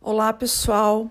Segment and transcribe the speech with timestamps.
[0.00, 1.10] Olá, pessoal.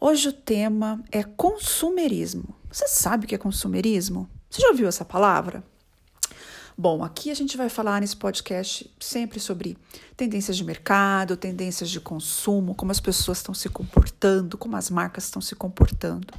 [0.00, 2.54] Hoje o tema é consumerismo.
[2.70, 4.28] Você sabe o que é consumerismo?
[4.50, 5.64] Você já ouviu essa palavra?
[6.76, 9.78] Bom, aqui a gente vai falar nesse podcast sempre sobre
[10.16, 15.24] tendências de mercado, tendências de consumo, como as pessoas estão se comportando, como as marcas
[15.24, 16.34] estão se comportando.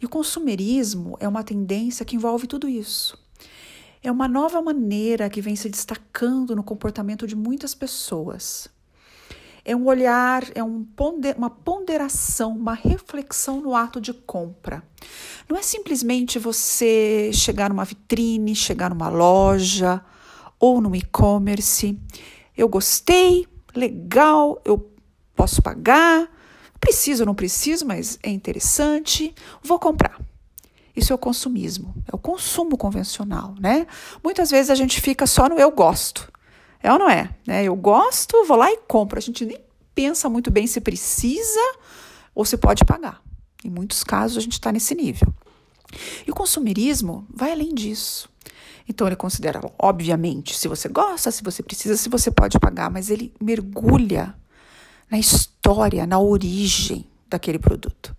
[0.00, 3.25] E o consumerismo é uma tendência que envolve tudo isso.
[4.02, 8.68] É uma nova maneira que vem se destacando no comportamento de muitas pessoas
[9.66, 14.80] é um olhar, é um ponder, uma ponderação, uma reflexão no ato de compra.
[15.48, 20.00] Não é simplesmente você chegar numa vitrine, chegar numa loja
[20.60, 21.98] ou no e-commerce.
[22.56, 24.88] Eu gostei, legal, eu
[25.34, 26.30] posso pagar,
[26.78, 29.34] preciso ou não preciso, mas é interessante,
[29.64, 30.16] vou comprar.
[30.96, 33.86] Isso é o consumismo, é o consumo convencional, né?
[34.24, 36.32] Muitas vezes a gente fica só no eu gosto.
[36.82, 37.34] É ou não é?
[37.46, 37.64] Né?
[37.64, 39.18] Eu gosto, vou lá e compro.
[39.18, 39.58] A gente nem
[39.94, 41.60] pensa muito bem se precisa
[42.34, 43.20] ou se pode pagar.
[43.64, 45.34] Em muitos casos, a gente está nesse nível.
[46.26, 48.28] E o consumerismo vai além disso.
[48.88, 53.10] Então, ele considera, obviamente, se você gosta, se você precisa, se você pode pagar, mas
[53.10, 54.34] ele mergulha
[55.10, 58.14] na história, na origem daquele produto.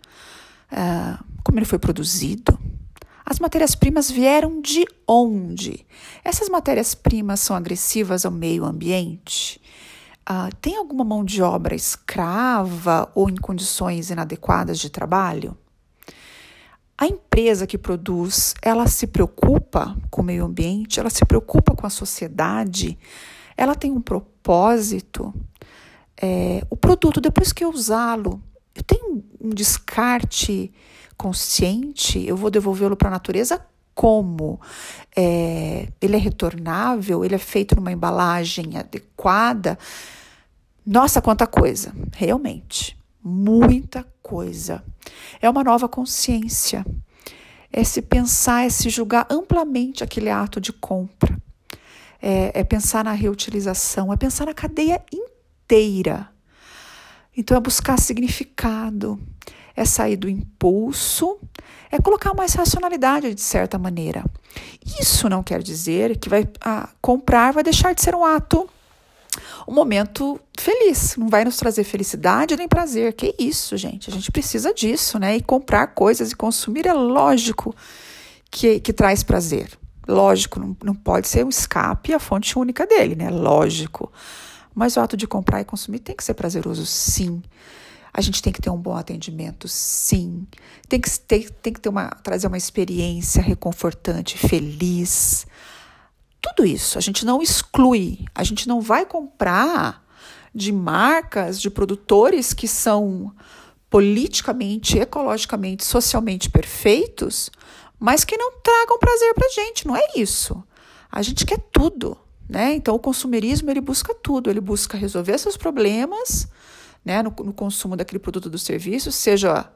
[0.72, 2.57] Uh, como ele foi produzido,
[3.30, 5.86] as matérias-primas vieram de onde?
[6.24, 9.60] Essas matérias-primas são agressivas ao meio ambiente?
[10.30, 15.58] Uh, tem alguma mão de obra escrava ou em condições inadequadas de trabalho?
[16.98, 21.86] A empresa que produz, ela se preocupa com o meio ambiente, ela se preocupa com
[21.86, 22.98] a sociedade,
[23.58, 25.34] ela tem um propósito.
[26.16, 28.42] É, o produto, depois que eu usá-lo,
[28.78, 30.72] eu tenho um descarte
[31.18, 33.60] consciente, eu vou devolvê-lo para a natureza
[33.98, 34.62] como?
[35.16, 37.26] É, ele é retornável?
[37.26, 39.76] Ele é feito numa embalagem adequada?
[40.86, 41.92] Nossa, quanta coisa!
[42.16, 44.84] Realmente, muita coisa.
[45.42, 46.86] É uma nova consciência.
[47.74, 51.36] É se pensar, é se julgar amplamente aquele ato de compra.
[52.22, 56.30] É, é pensar na reutilização, é pensar na cadeia inteira.
[57.38, 59.20] Então, é buscar significado,
[59.76, 61.38] é sair do impulso,
[61.92, 64.26] é colocar mais racionalidade de certa maneira.
[65.00, 68.68] Isso não quer dizer que vai ah, comprar vai deixar de ser um ato,
[69.68, 73.14] um momento feliz, não vai nos trazer felicidade nem prazer.
[73.14, 74.10] Que isso, gente?
[74.10, 75.38] A gente precisa disso, né?
[75.38, 77.76] E comprar coisas e consumir é lógico
[78.50, 79.70] que, que traz prazer.
[80.08, 83.30] Lógico, não, não pode ser um escape a fonte única dele, né?
[83.30, 84.12] Lógico.
[84.78, 87.42] Mas o ato de comprar e consumir tem que ser prazeroso, sim.
[88.14, 90.46] A gente tem que ter um bom atendimento, sim.
[90.88, 95.48] Tem que, ter, tem que ter uma, trazer uma experiência reconfortante, feliz.
[96.40, 98.24] Tudo isso a gente não exclui.
[98.36, 100.06] A gente não vai comprar
[100.54, 103.34] de marcas, de produtores que são
[103.90, 107.50] politicamente, ecologicamente, socialmente perfeitos,
[108.00, 109.88] mas que não tragam prazer para gente.
[109.88, 110.64] Não é isso.
[111.12, 112.16] A gente quer tudo.
[112.50, 112.74] Né?
[112.74, 116.48] Então, o consumerismo ele busca tudo, ele busca resolver seus problemas,
[117.04, 119.70] né, no, no consumo daquele produto do serviço, seja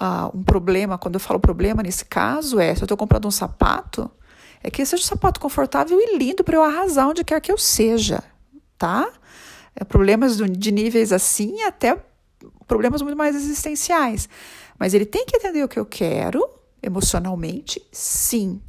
[0.00, 3.30] uh, um problema, quando eu falo problema nesse caso, é se eu estou comprando um
[3.30, 4.10] sapato,
[4.62, 7.58] é que seja um sapato confortável e lindo para eu arrasar onde quer que eu
[7.58, 8.22] seja,
[8.78, 9.10] tá?
[9.74, 11.98] É, problemas de níveis assim até
[12.66, 14.28] problemas muito mais existenciais.
[14.78, 16.48] Mas ele tem que entender o que eu quero
[16.82, 18.60] emocionalmente, sim.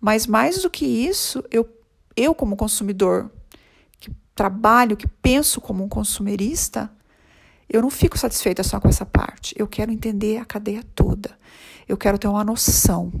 [0.00, 1.68] Mas mais do que isso, eu,
[2.16, 3.30] eu como consumidor,
[4.00, 6.90] que trabalho, que penso como um consumerista,
[7.68, 9.54] eu não fico satisfeita só com essa parte.
[9.58, 11.36] Eu quero entender a cadeia toda.
[11.88, 13.12] Eu quero ter uma noção.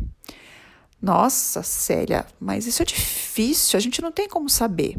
[1.00, 4.96] Nossa, Célia, mas isso é difícil, a gente não tem como saber.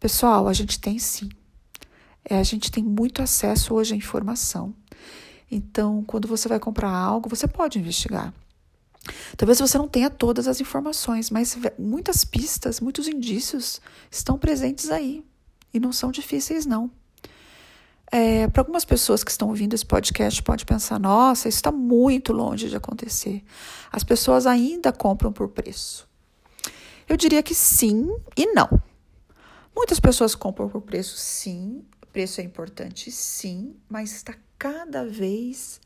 [0.00, 1.28] Pessoal, a gente tem sim.
[2.24, 4.74] É, a gente tem muito acesso hoje à informação.
[5.50, 8.32] Então, quando você vai comprar algo, você pode investigar.
[9.36, 13.80] Talvez você não tenha todas as informações, mas muitas pistas, muitos indícios
[14.10, 15.24] estão presentes aí.
[15.72, 16.90] E não são difíceis, não.
[18.10, 22.32] É, Para algumas pessoas que estão ouvindo esse podcast, pode pensar: nossa, isso está muito
[22.32, 23.42] longe de acontecer.
[23.92, 26.08] As pessoas ainda compram por preço.
[27.08, 28.68] Eu diria que sim e não.
[29.74, 31.84] Muitas pessoas compram por preço, sim.
[32.12, 35.80] Preço é importante, sim, mas está cada vez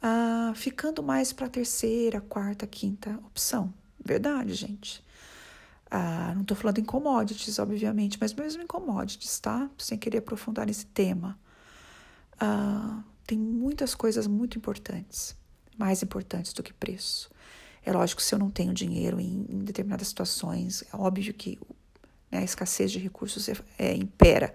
[0.00, 3.72] ah, ficando mais para a terceira, quarta, quinta opção.
[4.04, 5.04] Verdade, gente.
[5.90, 9.70] Ah, não estou falando em commodities, obviamente, mas mesmo em commodities, tá?
[9.78, 11.38] Sem querer aprofundar nesse tema.
[12.38, 15.36] Ah, tem muitas coisas muito importantes,
[15.76, 17.30] mais importantes do que preço.
[17.84, 21.58] É lógico, se eu não tenho dinheiro em, em determinadas situações, é óbvio que
[22.30, 22.38] né?
[22.38, 24.52] a escassez de recursos é, é, impera.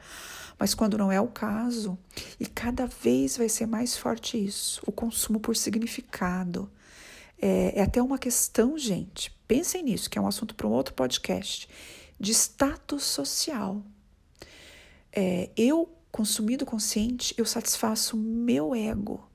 [0.57, 1.97] Mas quando não é o caso,
[2.39, 6.69] e cada vez vai ser mais forte isso, o consumo por significado.
[7.41, 10.93] É, é até uma questão, gente, pensem nisso, que é um assunto para um outro
[10.93, 11.67] podcast,
[12.19, 13.81] de status social.
[15.11, 19.31] É, eu, consumindo consciente, eu satisfaço meu ego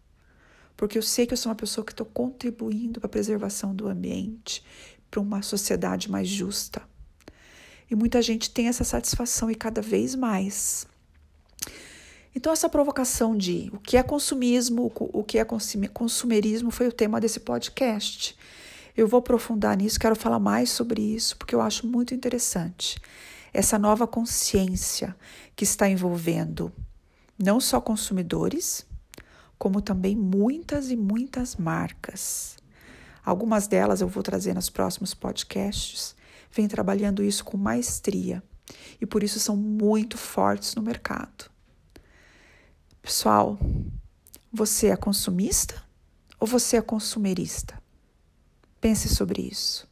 [0.76, 3.88] porque eu sei que eu sou uma pessoa que estou contribuindo para a preservação do
[3.88, 4.62] ambiente,
[5.10, 6.82] para uma sociedade mais justa.
[7.90, 10.86] E muita gente tem essa satisfação e cada vez mais.
[12.34, 17.20] Então, essa provocação de o que é consumismo, o que é consumerismo foi o tema
[17.20, 18.36] desse podcast.
[18.96, 23.00] Eu vou aprofundar nisso, quero falar mais sobre isso, porque eu acho muito interessante.
[23.54, 25.16] Essa nova consciência
[25.54, 26.72] que está envolvendo
[27.38, 28.86] não só consumidores,
[29.58, 32.56] como também muitas e muitas marcas.
[33.24, 36.14] Algumas delas eu vou trazer nos próximos podcasts,
[36.56, 38.42] vêm trabalhando isso com maestria
[39.00, 41.50] e por isso são muito fortes no mercado.
[43.02, 43.58] Pessoal,
[44.52, 45.84] você é consumista
[46.40, 47.80] ou você é consumerista?
[48.80, 49.86] Pense sobre isso.